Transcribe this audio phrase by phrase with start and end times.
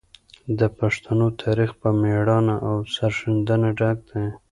[0.59, 4.25] د پښتنو تاریخ په مړانه او سرښندنې ډک دی.